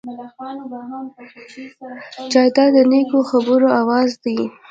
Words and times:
جانداد 2.31 2.69
د 2.75 2.77
نیکو 2.91 3.19
خبرو 3.29 3.67
آواز 3.81 4.09
دی. 4.23 4.37